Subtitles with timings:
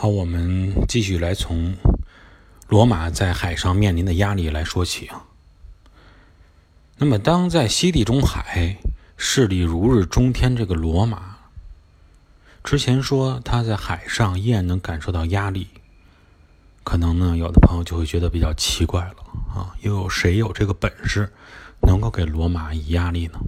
[0.00, 1.74] 好，我们继续来从
[2.68, 5.24] 罗马在海上面临的压力来说起啊。
[6.98, 8.76] 那么，当在西地中海
[9.16, 11.38] 势力如日中天，这个罗马
[12.62, 15.66] 之前说他在海上依然能感受到压力，
[16.84, 19.16] 可能呢，有的朋友就会觉得比较奇怪了
[19.52, 21.28] 啊，又有谁有这个本事
[21.82, 23.40] 能够给罗马以压力呢？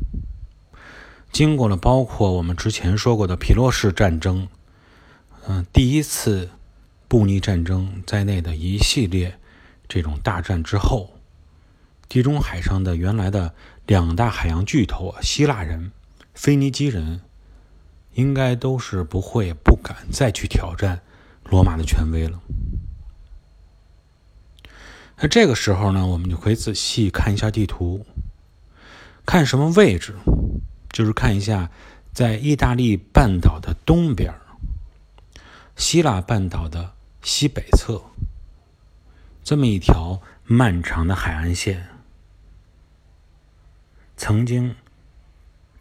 [1.30, 4.48] 经过了包括我们之前说过的皮洛士战争。
[5.48, 6.50] 嗯，第一次
[7.08, 9.38] 布匿战争在内的一系列
[9.88, 11.14] 这种大战之后，
[12.08, 13.54] 地中海上的原来的
[13.86, 15.92] 两大海洋巨头啊，希腊人、
[16.34, 17.20] 腓尼基人，
[18.14, 21.00] 应该都是不会不敢再去挑战
[21.44, 22.40] 罗马的权威了。
[25.16, 28.06] 那这个时候呢，我们就可以仔细看一下地图，
[29.26, 30.14] 看什么位置，
[30.92, 31.70] 就是看一下
[32.12, 34.32] 在意大利半岛的东边
[35.76, 38.02] 希腊半岛的西北侧，
[39.42, 41.88] 这么一条漫长的海岸线，
[44.16, 44.76] 曾经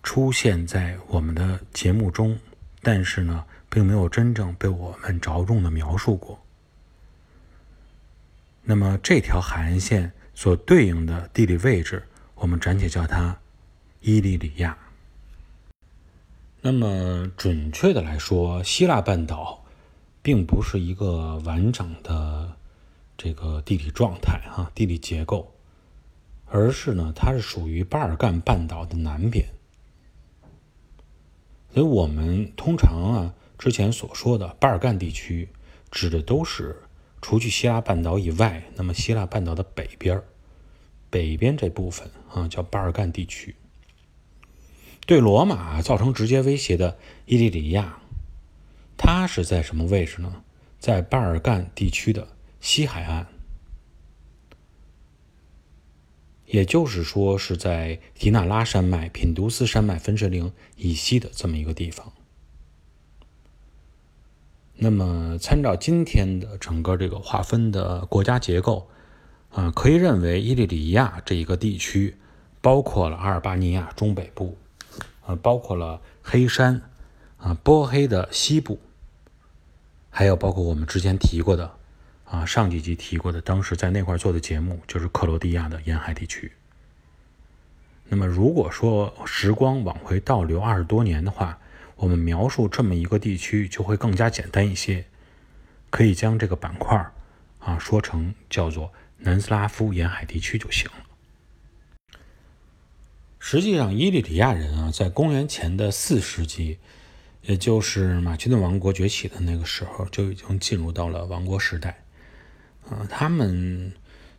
[0.02, 2.40] 出现在我们的节目中，
[2.82, 6.40] 但是呢，并没有真正被我们着重的描述过。
[8.64, 13.38] 那么，这条海岸线所对应的地理位置，我们暂且叫它
[14.02, 14.78] 伊利里亚。
[16.62, 19.66] 那么，准确的来说，希腊半岛。
[20.30, 22.56] 并不是一个完整的
[23.18, 25.56] 这个地理状态哈，地理结构，
[26.46, 29.50] 而是呢，它是属于巴尔干半岛的南边。
[31.74, 35.50] 所以我们通常啊，之前所说的巴尔干地区，
[35.90, 36.84] 指的都是
[37.24, 40.22] 除去希腊半岛以外，那么希腊半岛的北边
[41.10, 43.56] 北边这部分啊，叫巴尔干地区。
[45.08, 47.98] 对罗马造成直接威胁的伊利里亚。
[49.02, 50.44] 它是在什么位置呢？
[50.78, 52.28] 在巴尔干地区的
[52.60, 53.28] 西海岸，
[56.46, 62.12] 也就是说是在迪纳拉山脉、品都斯山脉分水岭以西的这么一个地方。
[64.76, 68.90] 那么，参照今天的整个这个划分的国家结构，
[69.52, 72.18] 啊，可以认为伊利里亚这一个地区
[72.62, 74.58] 包括了阿尔巴尼亚中北部，
[75.26, 76.82] 啊，包括了黑山，
[77.38, 78.78] 啊，波黑的西部。
[80.20, 81.72] 还有包括我们之前提过的，
[82.26, 86.52] 啊，上几集提过的，当时在那块做的节目就是克罗地亚的沿海地区。
[88.10, 91.58] 那么，如果说时光往回倒流二十多年的话，
[91.96, 95.06] 我们描述这么一个地区就会更加简单一些，
[95.90, 96.98] 可以将这个板块
[97.60, 102.20] 啊说成叫做南斯拉夫沿海地区就行了。
[103.40, 106.78] 实际上，伊利里亚人啊，在公元前的四世纪。
[107.50, 112.04] 也就是马其顿王国崛起的那个时候，就已经进入到了王国时代。
[112.88, 113.92] 啊，他们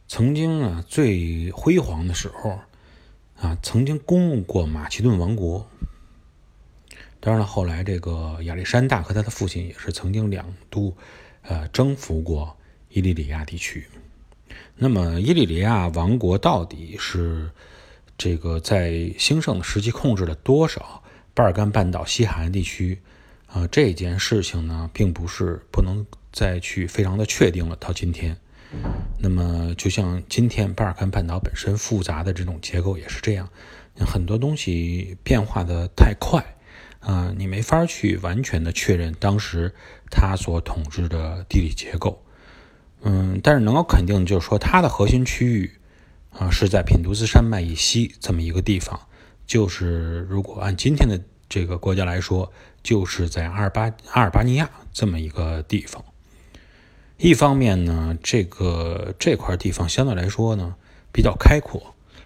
[0.07, 2.61] 曾经啊最辉煌的时候，
[3.41, 5.69] 啊曾经攻入过马其顿王国。
[7.19, 10.97] 当然了，后来这个亚历山大和他的父亲也是曾经两度
[11.43, 12.57] 呃征服过
[12.91, 13.89] 伊利里亚地区。
[14.77, 17.51] 那么，伊利里亚王国到底是
[18.17, 21.03] 这个在兴盛的时期控制了多少？
[21.35, 23.01] 巴尔干半岛西海岸地区，
[23.47, 27.77] 啊，这件事情呢，并不是不能再去非常的确定了。
[27.77, 28.37] 到今天，
[29.19, 33.49] 那么就像今天巴尔干半岛本身复杂的这种结构也是这样，
[33.99, 36.45] 很多东西变化的太快，
[37.01, 39.75] 啊，你没法去完全的确认当时
[40.11, 42.23] 它所统治的地理结构。
[43.03, 45.71] 嗯，但是能够肯定就是说，它的核心区域
[46.31, 49.01] 啊是在品都斯山脉以西这么一个地方。
[49.51, 52.53] 就是如果按今天的这个国家来说，
[52.85, 56.05] 就是在阿尔巴阿尔巴尼亚这么一个地方。
[57.17, 60.77] 一方面呢，这个这块地方相对来说呢
[61.11, 61.81] 比较开阔；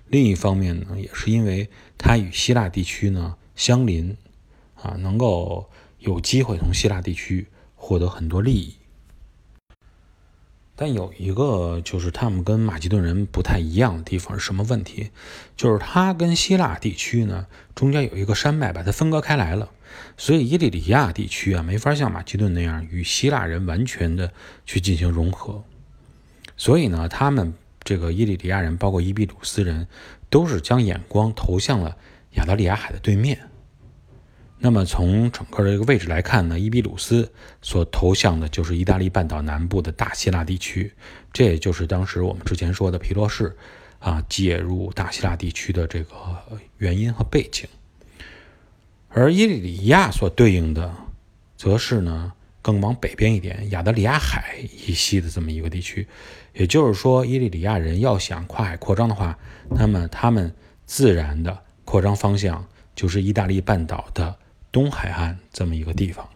[0.09, 4.15] 另一方面呢，也是因为它与希腊地区呢相邻，
[4.75, 5.71] 啊，能够
[6.01, 8.75] 有机会从希腊地区获得很多利益。
[10.77, 15.11] 但有一个就是他们跟马其顿人不太一样的地方是什么问题？
[15.57, 19.71] 就是它跟希腊地区呢中间有一个山脉把它分割开来了，
[20.17, 24.33] 所以伊利里亚地区啊没法像马其顿那样与希腊人完全的
[24.67, 25.63] 去进行融合。
[26.57, 29.87] 所以呢，他们这个伊利里亚人，包括伊比鲁斯人，
[30.29, 31.97] 都是将眼光投向了
[32.33, 33.49] 亚得里亚海的对面。
[34.65, 37.31] 那么从整个的这个位置来看呢，伊比鲁斯
[37.61, 40.91] 所投向的就是意大利半岛南部的大希腊地区，
[41.35, 43.55] 这也就是当时我们之前说的皮洛士
[43.99, 46.17] 啊介入大希腊地区的这个
[46.79, 47.69] 原因和背景。
[49.11, 50.91] 而伊利里亚所对应的，
[51.59, 52.33] 则是呢
[52.63, 54.57] 更往北边一点，亚得里亚海
[54.87, 56.09] 以西的这么一个地区。
[56.55, 59.39] 也就是说，伊利里亚人要想跨海扩张的话，
[59.69, 60.55] 那么他们
[60.87, 62.67] 自然的扩张方向
[62.97, 64.35] 就是意大利半岛的
[64.75, 66.29] 东海岸这么一个地方。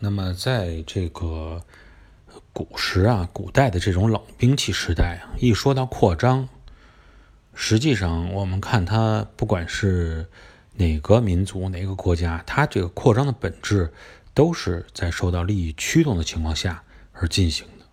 [0.00, 1.62] 那么，在这个
[2.52, 6.48] 古时啊，古代的这种冷兵器时代啊，一说到扩张，
[7.54, 10.26] 实际上我们看它，不管是
[10.72, 13.92] 哪个民族、哪个国家，它这个扩张的本质，
[14.34, 16.82] 都是在受到利益驱动的情况下
[17.12, 17.86] 而进行的。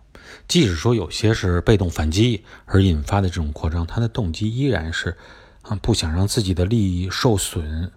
[0.48, 5.16] 即使说有些是被动反击而引发的这种扩张，它的动机依然是
[5.62, 7.92] 啊，不想让自己的利益受损，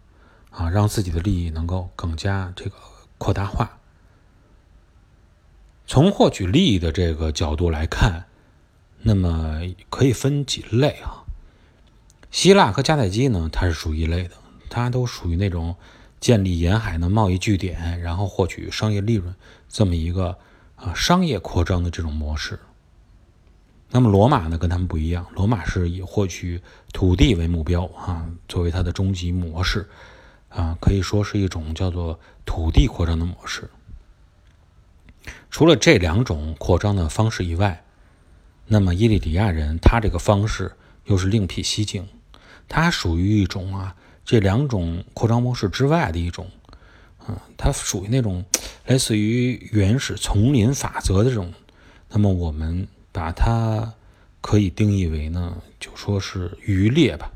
[0.55, 2.75] 啊，让自己的利益能够更加这个
[3.17, 3.77] 扩大化。
[5.85, 8.25] 从获取利益的这个角度来看，
[9.01, 11.25] 那么可以分几类啊。
[12.31, 14.35] 希腊和迦太基呢，它是属于一类的，
[14.69, 15.75] 它都属于那种
[16.19, 19.35] 建立沿海的贸易据点，然后获取商业利润
[19.69, 20.37] 这么一个。
[20.75, 22.59] 啊，商业扩张的这种模式。
[23.91, 26.61] 那么罗马呢，跟他们不一样，罗马是以获取
[26.91, 29.87] 土地为目标啊，作为它的终极模式
[30.55, 33.69] 啊，可以说是一种叫做土地扩张的模式。
[35.51, 37.83] 除了这两种扩张的方式以外，
[38.67, 40.71] 那么伊利里亚人他这个方式
[41.03, 42.07] 又是另辟蹊径，
[42.67, 46.49] 它属于一种啊这两种扩张模式之外的一种。
[47.17, 48.45] 啊，它属于那种
[48.85, 51.51] 类似于原始丛林法则的这种，
[52.09, 53.95] 那么我们把它
[54.41, 57.31] 可以定义为呢，就说是渔猎吧，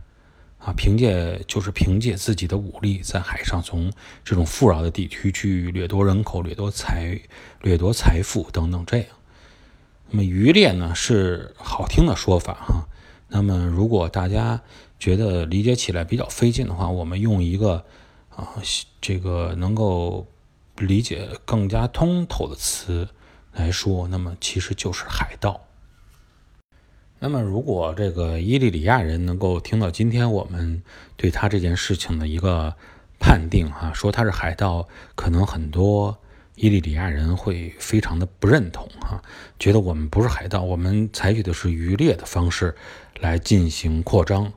[0.69, 3.91] 啊，凭借就是凭借自己的武力，在海上从
[4.23, 7.19] 这种富饶的地区去掠夺人口、掠夺财、
[7.61, 9.07] 掠夺财富等等这样。
[10.09, 12.87] 那么渔猎呢是好听的说法哈，
[13.27, 14.61] 那么如果大家
[14.99, 17.83] 觉得理解起来比较费劲的话，我们用一个。
[18.35, 18.55] 啊，
[19.01, 20.25] 这个能够
[20.77, 23.05] 理解更加通透的词
[23.51, 25.59] 来说，那么其实就是海盗。
[27.21, 30.81] 那么，如果这个伊利里亚人能够听到今天我们
[31.17, 32.73] 对他这件事情的一个
[33.19, 36.17] 判定，哈，说他是海盗，可能很多
[36.55, 39.21] 伊利里亚人会非常的不认同，哈，
[39.59, 42.73] 觉得我们不是海盗，我们采取的是渔猎的方式
[43.19, 44.53] 来进行扩张。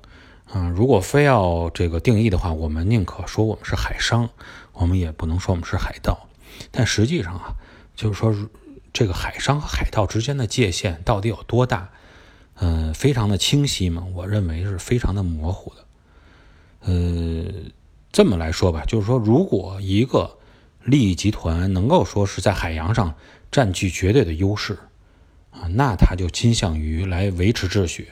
[0.52, 4.30] 啊，如果非要这个定义的话，我们宁可说我们是海商，
[4.74, 6.28] 我们也不能说我们是海盗。
[6.70, 7.56] 但实际上啊，
[7.96, 8.32] 就是说
[8.92, 11.90] 这个海商和海盗之间的界限到底有多大？
[12.56, 14.06] 嗯，非常的清晰吗？
[14.14, 15.84] 我认为是非常的模糊的。
[16.80, 17.52] 呃，
[18.12, 20.38] 这么来说吧，就是说，如果一个
[20.84, 23.14] 利益集团能够说是在海洋上
[23.50, 24.78] 占据绝对的优势
[25.50, 28.08] 啊，那他就倾向于来维持秩序。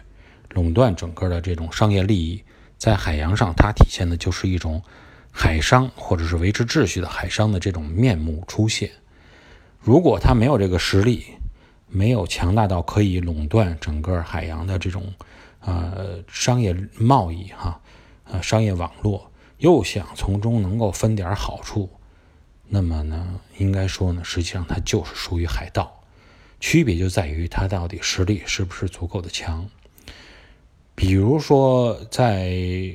[0.51, 2.43] 垄断整个的这种商业利益，
[2.77, 4.83] 在海洋上，它体现的就是一种
[5.31, 8.91] 海商或者是维持秩序的海商的这种面目出现。
[9.79, 11.25] 如果他没有这个实力，
[11.91, 15.13] 没有强大到可以垄断整个海洋的这种
[15.61, 17.81] 呃商业贸易哈
[18.25, 21.91] 呃商业网络，又想从中能够分点好处，
[22.69, 26.01] 那么呢，应该说呢，实际上它就是属于海盗。
[26.61, 29.69] 区别就在于它到底实力是不是足够的强。
[30.95, 32.95] 比如说，在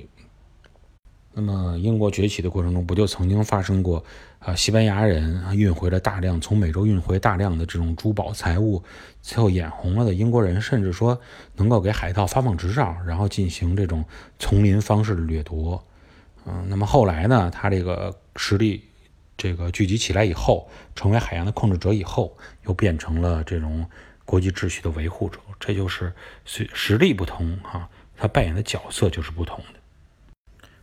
[1.33, 4.06] 那么英国崛起的过程中，不就曾经发生过
[4.45, 4.56] 啊？
[4.56, 8.84] 西班牙人运回了大量从美洲运回大量的这种珠宝财物，
[9.22, 11.20] 最后眼红了的英国人，甚至说
[11.55, 14.05] 能够给海盗发放执照，然后进行这种
[14.38, 15.84] 丛林方式的掠夺。
[16.46, 18.84] 嗯，那么后来呢，他这个实力
[19.36, 23.84] 这个聚集起来以后，成为海洋的控制者以后，又变成了这种
[24.25, 25.39] 国际秩序的维护者。
[25.60, 26.13] 这就是
[26.46, 27.89] 实实力不同哈。
[28.15, 29.79] 他扮演的角色就是不同的。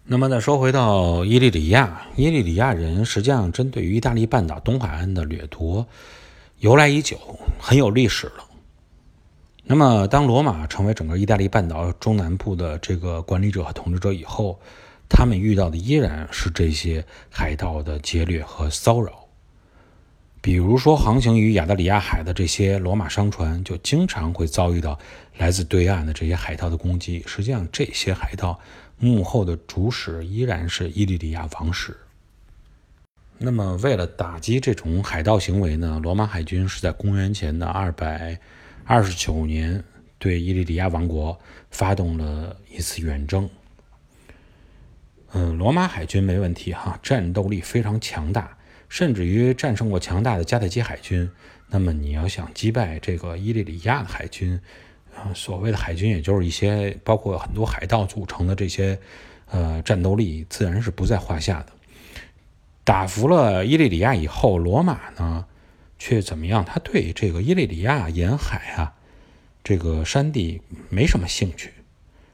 [0.05, 5.87] 那么再说回到伊利里亚，伊利里亚人实际上针对于意大利半岛东海岸的掠夺
[6.59, 7.17] 由来已久，
[7.61, 8.45] 很有历史了。
[9.65, 14.59] 那么当罗马成为整个意大利半岛中南部的这个管理者和统治者以后，
[15.09, 19.13] 他们遇到的依然是这些海盗的劫掠和骚扰。
[20.41, 24.99] 比如说，航行于亚得里亚海的这些罗马商船，就经常会遭遇到
[25.39, 27.23] 来自对岸的这些海盗的攻击。
[27.25, 28.59] 实际上，这些海盗
[29.03, 31.97] 幕后的主使依然是伊利里亚王室。
[33.37, 38.39] 那么，为了打击这种海盗行为呢，罗马海军是在公元前的二百
[38.85, 39.83] 二十九年
[40.21, 41.37] 对伊利里亚王国
[41.69, 43.51] 发动了一次远征。
[45.33, 48.57] 嗯，罗马海军没问题哈，战斗力非常强大。
[48.89, 51.29] 甚至于战胜过强大的迦太基海军，
[51.71, 54.61] 那么你要想击败这个伊利里亚的海军，
[55.15, 58.99] 啊，所谓的海军也就是一些包括很多海盗组成的这些，
[59.51, 61.73] 呃，战斗力自然是不在话下的。
[62.85, 65.47] 打服了伊利里亚以后，罗马呢
[65.99, 66.65] 却怎么样？
[66.65, 68.95] 他对这个伊利里亚沿海啊，
[69.63, 71.73] 这个山地没什么兴趣，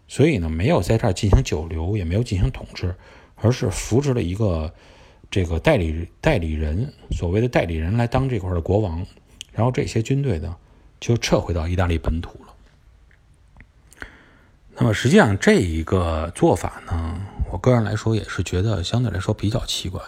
[0.06, 2.94] 所以呢，没有在这儿进行久留，也没有进行统治，
[3.34, 4.72] 而是扶植了一个
[5.30, 9.04] 这个代理代理人，所谓的代理人来当这块的国王，
[9.52, 10.56] 然后这些军队呢
[10.98, 12.54] 就撤回到意大利本土了。
[14.80, 17.20] 那么实际上这一个做法呢，
[17.50, 20.00] 我个人来说也是觉得相对来说比较奇怪。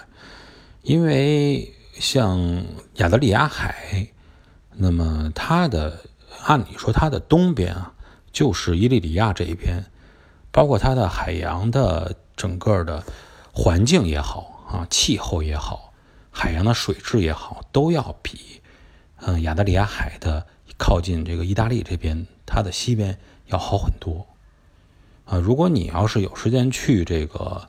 [0.82, 4.06] 因为像亚得里亚海，
[4.76, 6.00] 那么它的
[6.44, 7.92] 按理说它的东边啊，
[8.30, 9.84] 就是伊利里亚这一边，
[10.52, 13.02] 包括它的海洋的整个的
[13.52, 15.92] 环境也好啊，气候也好，
[16.30, 18.62] 海洋的水质也好，都要比
[19.16, 20.46] 嗯亚得里亚海的
[20.78, 24.26] 靠近这个意大利这边它的西边要好很多
[25.30, 25.38] 啊。
[25.38, 27.62] 如果你要是有时间去这个。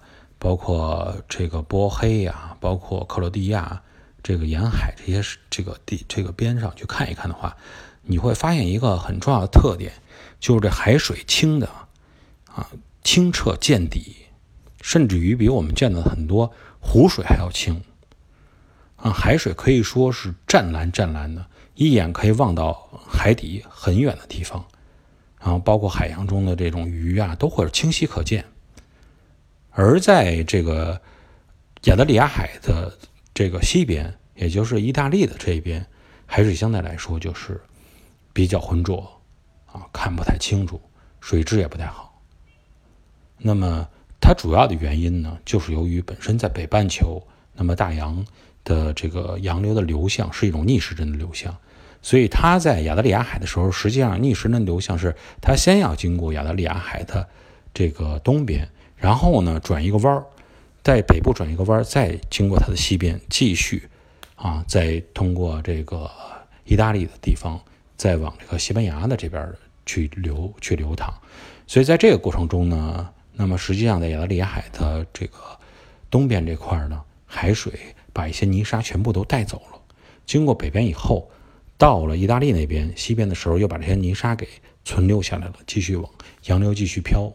[0.43, 3.79] 包括这个波黑呀，包括克罗地亚
[4.23, 7.55] 这个沿海这些这个地这个边上去看一看的话，
[8.01, 9.93] 你会发现一个很重要的特点，
[10.39, 11.67] 就是这海水清的
[12.47, 12.67] 啊
[13.03, 14.15] 清澈见底，
[14.81, 17.79] 甚至于比我们见的很多湖水还要清
[18.95, 19.11] 啊。
[19.11, 24.65] 海水可以说是湛蓝湛蓝的，一眼可以望到海底很远的地方，
[25.41, 28.45] 然后包括海洋中的这种鱼啊，都会清晰可见。
[29.71, 31.01] 而在这个
[31.85, 32.95] 亚得里亚海的
[33.33, 35.85] 这个西边，也就是意大利的这一边，
[36.25, 37.59] 海水相对来说就是
[38.33, 39.09] 比较浑浊
[39.65, 40.79] 啊，看不太清楚，
[41.19, 42.21] 水质也不太好。
[43.37, 43.87] 那么
[44.19, 48.23] 它主要的原因呢，就是由于本身在北半球，那么大洋
[48.63, 51.57] 的这个洋流的流向是一种逆时针的流向，
[52.01, 57.27] 所以它在亚得里亚海的时候，实际上逆时针流向是它先要经过亚得里亚海的
[57.73, 58.67] 这个东边。
[58.97, 60.23] 然后呢，转一个弯儿，
[60.83, 63.89] 在北部转一个弯儿，再经过它的西边，继续
[64.35, 66.09] 啊，再通过这个
[66.65, 67.59] 意大利的地方，
[67.97, 69.51] 再往这个西班牙的这边
[69.85, 71.11] 去流去流淌。
[71.65, 75.37] 所以在这个过程中呢，那么实际上在亚得里亚海的这个
[76.11, 77.73] 东边这块呢，海水
[78.13, 79.79] 把一些泥沙全部都带走了。
[80.27, 81.27] 经过北边以后，
[81.81, 84.47] 到了意大利那边西边的时候，又把这些泥沙给
[84.85, 86.07] 存留下来了，继续往
[86.45, 87.33] 洋流继续飘。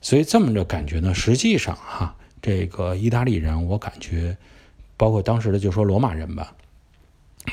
[0.00, 4.36] 所以这么着感觉呢，实际上哈，这个意大利人，我感觉，
[4.96, 6.54] 包括当时的就说罗马人吧，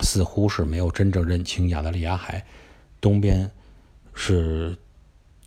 [0.04, 2.46] 似乎是没有真正认清亚得里亚海
[3.02, 3.50] 东边
[4.14, 4.78] 是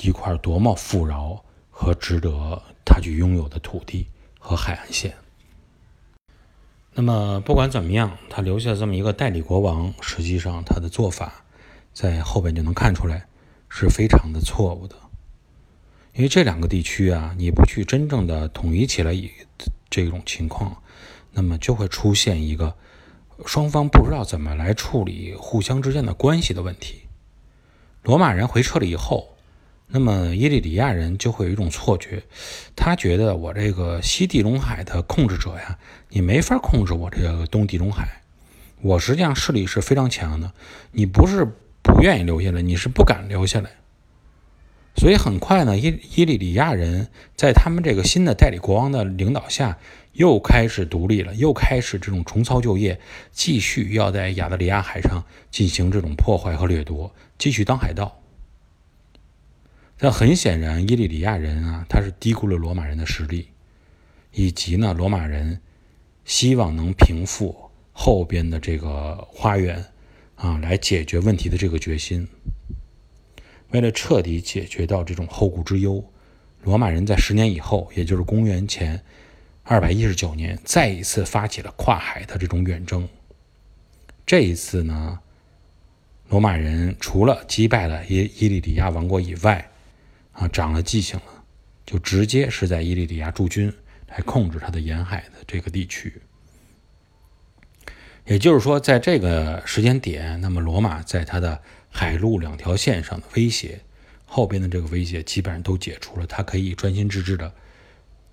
[0.00, 4.04] 一块多么富饶和值得他去拥有的土地
[4.40, 5.14] 和海岸线。
[6.98, 11.44] 那么不管怎么样，他留下这么一个代理国王，实际上他的做法
[11.92, 13.26] 在后边就能看出来
[13.68, 14.96] 是非常的错误的。
[16.14, 19.30] 因为这两个地区啊，你不去真正的统一起来，以
[19.90, 20.74] 这种情况，
[21.32, 22.74] 那么就会出现一个
[23.44, 27.02] 双方不知道怎么来处理互相之间的关系的问题。
[28.04, 29.35] 罗马人回撤了以后，
[29.88, 32.22] 那么伊利里亚人就会有一种错觉，
[32.74, 35.78] 他觉得我这个西地中海的控制者呀，
[36.08, 38.22] 你没法控制我这个东地中海，
[38.82, 40.52] 我实际上势力是非常强的，
[40.90, 41.46] 你不是
[41.82, 43.70] 不愿意留下来，你是不敢留下来。
[44.96, 49.78] 所以很快呢，伊伊利里亚人在他们这个新的代理国王的领导下，
[50.14, 52.98] 又开始独立了，又开始这种重操旧业，
[53.30, 58.20] 继续要在亚得里亚海上进行这种破坏和掠夺，继续当海盗。
[59.98, 63.48] 但很显然，伊利里亚人啊，他是低估了罗马人的实力，
[64.32, 65.60] 以及呢，罗马人
[66.24, 69.82] 希望能平复后边的这个花园
[70.34, 72.28] 啊，来解决问题的这个决心。
[73.70, 76.04] 为了彻底解决到这种后顾之忧，
[76.62, 79.02] 罗马人在十年以后，也就是公元前
[79.62, 83.08] 二百一十九年，再一次发起了跨海的这种远征。
[84.26, 85.18] 这一次呢，
[86.28, 89.70] 罗马人除了击败了伊伊利里亚王国以外，
[90.36, 91.44] 啊，长了记性了，
[91.84, 93.72] 就直接是在伊利里亚驻军，
[94.08, 96.20] 来控制它的沿海的这个地区。
[98.26, 103.80] 也就是说，在这个时间点，那么罗马在它的海陆两条线上的威胁，
[104.26, 107.50] 后边的这个威胁基本上都解除了，他可以专心致志的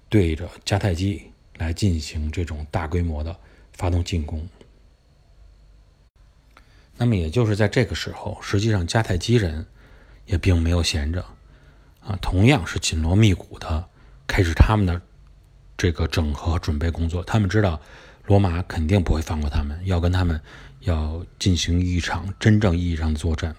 [0.10, 3.34] 对着迦太基来进行这种大规模的
[3.72, 4.46] 发动进攻。
[6.98, 9.66] 那么也就是在这个时候，实际上迦太基人
[10.26, 11.24] 也并没有闲着，
[12.06, 13.88] 啊，同样是紧锣密鼓的
[14.28, 15.02] 开始他们的
[15.78, 17.24] 这个整合准备工作。
[17.24, 17.80] 他们知道
[18.26, 20.42] 罗马肯定不会放过他们，要跟他们。
[20.84, 23.56] 要进行一场真正意义上的作战，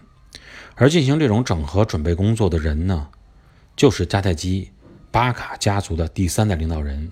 [0.74, 3.08] 而进行这种整合准备工作的人呢，
[3.74, 4.70] 就是迦太基
[5.10, 7.10] 巴卡家族的第三代领导人，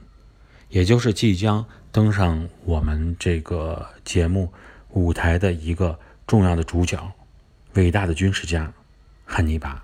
[0.68, 4.52] 也就是即将登上我们这个节目
[4.90, 7.10] 舞台的一个重要的主角，
[7.72, 8.70] 伟大的军事家
[9.24, 9.82] 汉尼拔。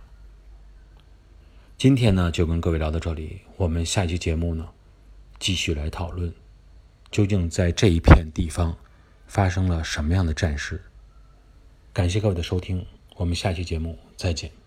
[1.79, 4.69] 今天呢，就跟各位聊到这里，我们下期节目呢，
[5.39, 6.35] 继续来讨论，
[7.13, 8.77] 究竟在这一片地方
[9.29, 10.83] 发生了什么样的战事。
[11.93, 14.58] 感谢各位的收听，我们下期节目再见。